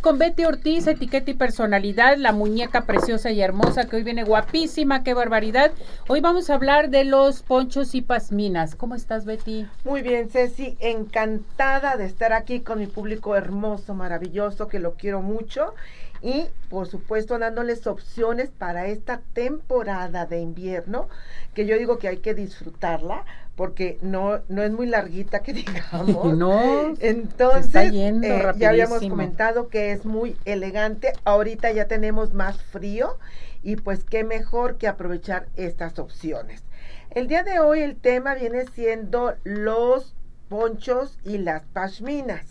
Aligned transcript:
con 0.00 0.16
Betty 0.16 0.44
Ortiz, 0.44 0.86
etiqueta 0.86 1.32
y 1.32 1.34
personalidad, 1.34 2.16
la 2.16 2.30
muñeca 2.30 2.82
preciosa 2.82 3.32
y 3.32 3.40
hermosa 3.40 3.88
que 3.88 3.96
hoy 3.96 4.04
viene 4.04 4.22
guapísima, 4.22 5.02
qué 5.02 5.12
barbaridad. 5.12 5.72
Hoy 6.06 6.20
vamos 6.20 6.50
a 6.50 6.54
hablar 6.54 6.88
de 6.88 7.02
los 7.04 7.42
ponchos 7.42 7.96
y 7.96 8.00
pasminas. 8.00 8.76
¿Cómo 8.76 8.94
estás, 8.94 9.24
Betty? 9.24 9.66
Muy 9.84 10.02
bien, 10.02 10.30
Ceci, 10.30 10.76
encantada 10.78 11.96
de 11.96 12.04
estar 12.04 12.32
aquí 12.32 12.60
con 12.60 12.78
mi 12.78 12.86
público 12.86 13.34
hermoso, 13.34 13.92
maravilloso, 13.92 14.68
que 14.68 14.78
lo 14.78 14.94
quiero 14.94 15.20
mucho. 15.20 15.74
Y, 16.22 16.46
por 16.70 16.86
supuesto, 16.86 17.38
dándoles 17.38 17.86
opciones 17.86 18.50
para 18.50 18.86
esta 18.86 19.20
temporada 19.32 20.24
de 20.24 20.40
invierno, 20.40 21.08
que 21.52 21.66
yo 21.66 21.76
digo 21.76 21.98
que 21.98 22.08
hay 22.08 22.18
que 22.18 22.34
disfrutarla 22.34 23.24
porque 23.56 23.98
no, 24.02 24.40
no 24.48 24.62
es 24.62 24.70
muy 24.70 24.86
larguita 24.86 25.40
que 25.40 25.52
digamos. 25.52 26.36
no. 26.36 26.94
Entonces, 27.00 27.92
eh, 27.92 28.52
ya 28.56 28.70
habíamos 28.70 29.00
comentado 29.00 29.68
que 29.68 29.92
es 29.92 30.04
muy 30.04 30.36
elegante. 30.44 31.12
Ahorita 31.24 31.70
ya 31.72 31.86
tenemos 31.86 32.34
más 32.34 32.62
frío 32.62 33.18
y 33.62 33.76
pues 33.76 34.04
qué 34.04 34.24
mejor 34.24 34.78
que 34.78 34.88
aprovechar 34.88 35.48
estas 35.56 35.98
opciones. 35.98 36.62
El 37.10 37.26
día 37.28 37.42
de 37.42 37.60
hoy 37.60 37.80
el 37.80 37.96
tema 37.96 38.34
viene 38.34 38.64
siendo 38.74 39.34
los 39.44 40.14
ponchos 40.52 41.18
y 41.24 41.38
las 41.38 41.62
pashminas. 41.62 42.44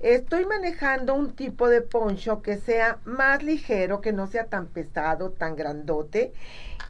Estoy 0.00 0.46
manejando 0.46 1.12
un 1.12 1.34
tipo 1.34 1.68
de 1.68 1.82
poncho 1.82 2.40
que 2.40 2.56
sea 2.56 2.96
más 3.04 3.42
ligero, 3.42 4.00
que 4.00 4.14
no 4.14 4.26
sea 4.26 4.46
tan 4.46 4.68
pesado, 4.68 5.32
tan 5.32 5.54
grandote. 5.54 6.32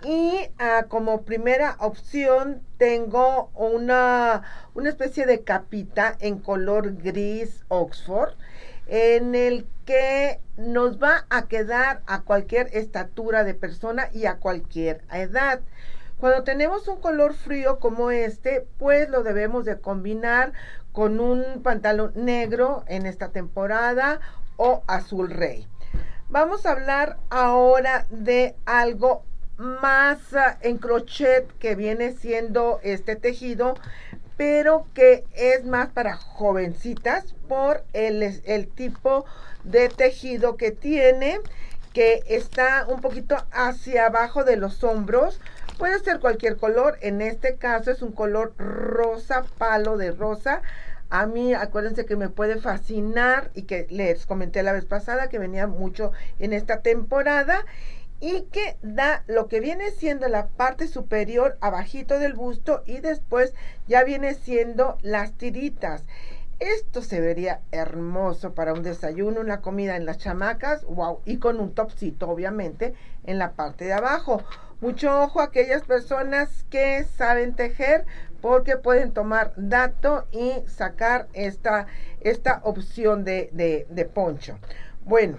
Y 0.05 0.37
ah, 0.61 0.85
como 0.89 1.23
primera 1.23 1.75
opción 1.81 2.63
tengo 2.79 3.51
una, 3.57 4.45
una 4.75 4.89
especie 4.89 5.27
de 5.27 5.41
capita 5.41 6.17
en 6.21 6.39
color 6.39 6.95
gris 6.95 7.65
Oxford 7.67 8.35
en 8.87 9.35
el 9.35 9.67
que 9.85 10.39
nos 10.57 11.03
va 11.03 11.27
a 11.29 11.49
quedar 11.49 12.03
a 12.07 12.21
cualquier 12.21 12.69
estatura 12.73 13.43
de 13.43 13.55
persona 13.55 14.11
y 14.13 14.27
a 14.27 14.37
cualquier 14.37 15.03
edad. 15.13 15.61
Cuando 16.19 16.45
tenemos 16.45 16.89
un 16.89 16.99
color 16.99 17.35
frío 17.35 17.79
como 17.79 18.11
este, 18.11 18.67
pues 18.79 19.11
lo 19.11 19.23
debemos 19.23 19.67
de 19.67 19.79
combinar 19.79 20.53
con 20.93 21.21
un 21.21 21.63
pantalón 21.63 22.13
negro 22.15 22.85
en 22.87 23.05
esta 23.05 23.29
temporada 23.29 24.21
o 24.57 24.83
azul 24.87 25.31
rey. 25.31 25.69
Vamos 26.31 26.65
a 26.65 26.73
hablar 26.73 27.19
ahora 27.29 28.07
de 28.09 28.57
algo 28.65 29.25
más 29.59 30.19
ah, 30.35 30.59
en 30.63 30.79
crochet 30.79 31.47
que 31.59 31.75
viene 31.75 32.13
siendo 32.13 32.81
este 32.83 33.17
tejido, 33.17 33.75
pero 34.39 34.87
que 34.95 35.25
es 35.35 35.65
más 35.67 35.89
para 35.89 36.17
jovencitas 36.17 37.35
por 37.47 37.85
el, 37.93 38.23
el 38.23 38.69
tipo 38.69 39.27
de 39.65 39.91
tejido 39.91 40.57
que 40.57 40.71
tiene, 40.71 41.41
que 41.93 42.23
está 42.27 42.87
un 42.89 43.03
poquito 43.03 43.37
hacia 43.53 44.07
abajo 44.07 44.45
de 44.45 44.57
los 44.57 44.83
hombros, 44.83 45.41
Puede 45.79 45.99
ser 45.99 46.21
cualquier 46.21 46.57
color, 46.57 46.97
en 47.03 47.21
este 47.21 47.57
caso 47.57 47.91
es 47.91 48.01
un 48.01 48.13
color 48.13 48.55
rosa, 48.57 49.45
palo 49.59 49.99
de 49.99 50.11
rosa. 50.11 50.63
A 51.11 51.27
mí, 51.27 51.53
acuérdense 51.53 52.07
que 52.07 52.17
me 52.17 52.31
puede 52.31 52.57
fascinar 52.57 53.51
y 53.55 53.63
que 53.63 53.87
les 53.91 54.25
comenté 54.25 54.63
la 54.63 54.73
vez 54.73 54.87
pasada 54.87 55.29
que 55.29 55.39
venía 55.39 55.67
mucho 55.67 56.13
en 56.39 56.55
esta 56.55 56.81
temporada 56.81 57.67
y 58.21 58.43
que 58.45 58.79
da 58.83 59.23
lo 59.27 59.49
que 59.49 59.61
viene 59.61 59.91
siendo 59.91 60.29
la 60.29 60.47
parte 60.47 60.89
superior 60.89 61.59
abajito 61.61 62.19
del 62.19 62.33
busto 62.33 62.83
y 62.87 63.01
después 63.01 63.53
ya 63.87 64.03
viene 64.03 64.33
siendo 64.33 64.97
las 65.03 65.33
tiritas. 65.33 66.05
Esto 66.59 67.03
se 67.03 67.21
vería 67.21 67.61
hermoso 67.71 68.55
para 68.55 68.73
un 68.73 68.83
desayuno, 68.83 69.43
una 69.43 69.61
comida 69.61 69.97
en 69.97 70.07
las 70.07 70.17
chamacas, 70.17 70.85
wow, 70.85 71.21
y 71.27 71.37
con 71.37 71.61
un 71.61 71.75
topcito 71.75 72.31
obviamente 72.31 72.95
en 73.25 73.39
la 73.39 73.53
parte 73.53 73.85
de 73.85 73.93
abajo. 73.93 74.43
Mucho 74.81 75.23
ojo 75.23 75.41
a 75.41 75.45
aquellas 75.45 75.83
personas 75.83 76.65
que 76.69 77.05
saben 77.05 77.55
tejer 77.55 78.05
porque 78.43 78.77
pueden 78.77 79.13
tomar 79.13 79.53
dato 79.57 80.27
y 80.33 80.53
sacar 80.69 81.29
esta, 81.33 81.87
esta 82.21 82.61
opción 82.63 83.25
de, 83.25 83.51
de, 83.89 84.05
poncho. 84.05 84.59
Bueno, 85.05 85.39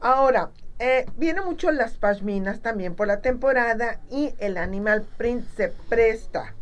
ahora, 0.00 0.50
eh, 0.78 1.06
vienen 1.16 1.44
mucho 1.44 1.70
las 1.70 1.98
pashminas 1.98 2.60
también 2.60 2.94
por 2.94 3.06
la 3.06 3.20
temporada 3.20 4.00
y 4.10 4.34
el 4.38 4.56
animal 4.56 5.06
print 5.18 5.44
se 5.56 5.68
presta. 5.88 6.54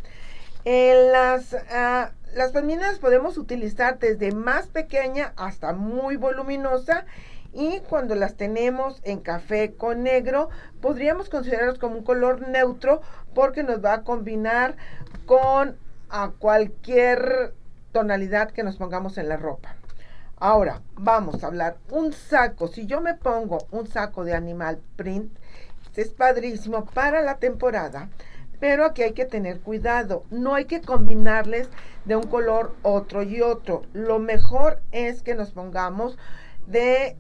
Las, 0.64 1.53
uh, 1.53 2.10
las 2.34 2.50
pashminas 2.53 2.98
podemos 2.98 3.38
utilizar 3.38 4.00
desde 4.00 4.32
más 4.32 4.66
pequeña 4.66 5.32
hasta 5.37 5.72
muy 5.72 6.16
voluminosa 6.16 7.06
y 7.56 7.81
cuando 7.89 8.15
las 8.15 8.37
tenemos 8.37 9.00
en 9.03 9.21
café 9.21 9.75
con 9.75 10.03
negro, 10.03 10.50
podríamos 10.83 11.31
considerarlos 11.31 11.78
como 11.78 11.97
un 11.97 12.05
color 12.05 12.47
neutro 12.49 13.00
porque 13.34 13.62
nos 13.62 13.83
va 13.83 13.94
a 13.94 14.03
combinar 14.03 14.77
con 15.25 15.78
a 16.11 16.33
cualquier 16.39 17.55
tonalidad 17.93 18.50
que 18.50 18.62
nos 18.62 18.77
pongamos 18.77 19.17
en 19.17 19.31
la 19.31 19.39
ropa. 19.39 19.75
Ahora, 20.37 20.83
vamos 20.97 21.43
a 21.43 21.47
hablar 21.47 21.78
un 21.91 22.12
saco. 22.12 22.69
Si 22.69 22.84
yo 22.84 23.00
me 23.00 23.15
pongo 23.15 23.56
un 23.71 23.87
saco 23.87 24.25
de 24.25 24.34
animal 24.34 24.78
print, 24.97 25.33
es 25.97 26.11
padrísimo 26.11 26.84
para 26.84 27.23
la 27.23 27.38
temporada, 27.38 28.11
pero 28.61 28.84
aquí 28.84 29.03
hay 29.03 29.12
que 29.12 29.25
tener 29.25 29.61
cuidado. 29.61 30.25
No 30.31 30.55
hay 30.55 30.67
que 30.67 30.83
combinarles 30.83 31.71
de 32.05 32.17
un 32.17 32.27
color 32.27 32.75
otro 32.83 33.23
y 33.23 33.41
otro. 33.41 33.81
Lo 33.94 34.19
mejor 34.19 34.83
es 34.93 35.23
que 35.23 35.34
nos 35.34 35.53
pongamos 35.53 36.19
de 36.67 37.17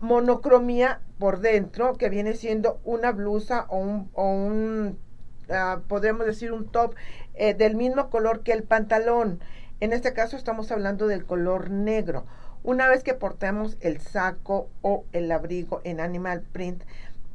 monocromía 0.00 1.00
por 1.18 1.40
dentro, 1.40 1.94
que 1.96 2.08
viene 2.08 2.34
siendo 2.34 2.80
una 2.84 3.12
blusa 3.12 3.66
o 3.68 3.78
un, 3.78 4.10
o 4.14 5.54
ah, 5.54 5.80
podemos 5.86 6.26
decir 6.26 6.52
un 6.52 6.66
top 6.66 6.94
eh, 7.34 7.54
del 7.54 7.76
mismo 7.76 8.10
color 8.10 8.42
que 8.42 8.52
el 8.52 8.64
pantalón. 8.64 9.40
En 9.80 9.92
este 9.92 10.12
caso 10.12 10.36
estamos 10.36 10.70
hablando 10.72 11.06
del 11.06 11.24
color 11.24 11.70
negro. 11.70 12.26
Una 12.62 12.88
vez 12.88 13.02
que 13.02 13.14
portemos 13.14 13.78
el 13.80 14.00
saco 14.00 14.68
o 14.82 15.04
el 15.12 15.32
abrigo 15.32 15.80
en 15.84 16.00
animal 16.00 16.42
print, 16.52 16.82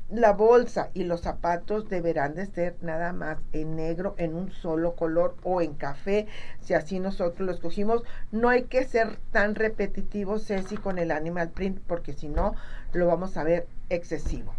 la 0.10 0.34
bolsa 0.34 0.90
y 0.94 1.04
los 1.04 1.22
zapatos 1.22 1.90
deberán 1.90 2.36
de 2.36 2.46
ser 2.46 2.76
nada 2.82 3.12
más 3.12 3.40
en 3.54 3.76
negro, 3.76 4.16
en 4.18 4.36
un 4.36 4.52
solo 4.52 4.96
color 4.96 5.36
o 5.44 5.62
en 5.62 5.74
café, 5.74 6.28
si 6.62 6.74
así 6.74 7.00
nosotros 7.00 7.46
lo 7.46 7.52
escogimos. 7.52 8.04
No 8.32 8.50
hay 8.50 8.64
que 8.64 8.86
ser 8.86 9.18
tan 9.32 9.56
repetitivo, 9.56 10.40
Ceci, 10.40 10.78
con 10.78 11.00
el 11.00 11.12
animal 11.12 11.50
print, 11.50 11.80
porque 11.88 12.14
si 12.14 12.28
no, 12.28 12.56
lo 12.94 13.08
vamos 13.08 13.36
a 13.38 13.44
ver 13.44 13.68
excesivo. 13.90 14.54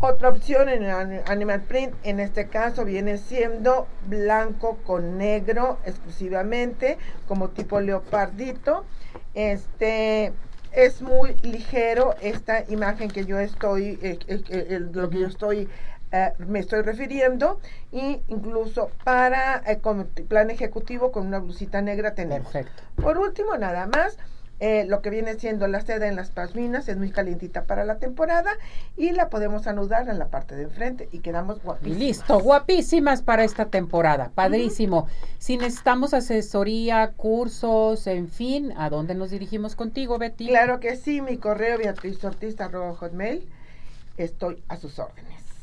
Otra 0.00 0.28
opción 0.28 0.68
en 0.68 0.84
el 0.84 1.22
animal 1.26 1.62
print, 1.62 1.92
en 2.04 2.20
este 2.20 2.46
caso, 2.46 2.84
viene 2.84 3.18
siendo 3.18 3.88
blanco 4.06 4.78
con 4.84 5.18
negro 5.18 5.78
exclusivamente, 5.84 6.98
como 7.26 7.48
tipo 7.48 7.80
leopardito. 7.80 8.84
Este, 9.34 10.32
es 10.72 11.02
muy 11.02 11.36
ligero 11.42 12.14
esta 12.20 12.64
imagen 12.68 13.08
que 13.08 13.24
yo 13.24 13.38
estoy, 13.38 13.98
eh, 14.02 14.18
eh, 14.26 14.42
eh, 14.48 14.80
lo 14.80 15.08
que 15.10 15.20
yo 15.20 15.26
estoy, 15.26 15.68
me 16.38 16.60
estoy 16.60 16.80
refiriendo, 16.80 17.60
y 17.92 18.22
incluso 18.28 18.90
para 19.04 19.62
plan 20.28 20.50
ejecutivo 20.50 21.12
con 21.12 21.26
una 21.26 21.38
blusita 21.38 21.82
negra 21.82 22.14
tener. 22.14 22.42
Perfecto. 22.42 22.82
Por 22.96 23.18
último, 23.18 23.58
nada 23.58 23.86
más, 23.86 24.16
eh, 24.60 24.84
lo 24.88 25.02
que 25.02 25.10
viene 25.10 25.38
siendo 25.38 25.68
la 25.68 25.80
seda 25.80 26.08
en 26.08 26.16
las 26.16 26.30
pasminas 26.30 26.88
es 26.88 26.96
muy 26.96 27.10
calientita 27.10 27.64
para 27.64 27.84
la 27.84 27.98
temporada 27.98 28.50
y 28.96 29.12
la 29.12 29.28
podemos 29.28 29.66
anudar 29.68 30.08
en 30.08 30.18
la 30.18 30.28
parte 30.28 30.56
de 30.56 30.64
enfrente 30.64 31.08
y 31.12 31.20
quedamos 31.20 31.62
guapísimas. 31.62 31.98
Listo, 31.98 32.40
guapísimas 32.40 33.22
para 33.22 33.44
esta 33.44 33.66
temporada, 33.66 34.30
padrísimo. 34.34 35.06
Si 35.38 35.56
necesitamos 35.56 36.12
asesoría, 36.12 37.12
cursos, 37.16 38.06
en 38.08 38.28
fin, 38.28 38.72
¿a 38.76 38.90
dónde 38.90 39.14
nos 39.14 39.30
dirigimos 39.30 39.76
contigo, 39.76 40.18
Betty? 40.18 40.48
Claro 40.48 40.80
que 40.80 40.96
sí, 40.96 41.20
mi 41.20 41.36
correo 41.36 41.78
beatrizortista.hotmail, 41.78 43.48
estoy 44.16 44.62
a 44.68 44.76
sus 44.76 44.98
órdenes. 44.98 45.47